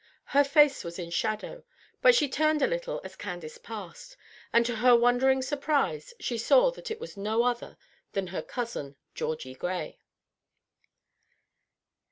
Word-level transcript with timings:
Her 0.33 0.43
face 0.43 0.83
was 0.83 0.97
in 0.97 1.11
shadow; 1.11 1.63
but 2.01 2.15
she 2.15 2.27
turned 2.27 2.63
a 2.63 2.65
little 2.65 3.01
as 3.03 3.15
Candace 3.15 3.59
passed, 3.59 4.17
and 4.51 4.65
to 4.65 4.77
her 4.77 4.95
wondering 4.95 5.43
surprise 5.43 6.15
she 6.19 6.39
saw 6.39 6.71
that 6.71 6.89
it 6.89 6.99
was 6.99 7.15
no 7.17 7.43
other 7.43 7.77
than 8.13 8.25
her 8.33 8.41
cousin 8.41 8.95
Georgie 9.13 9.53
Gray. 9.53 9.99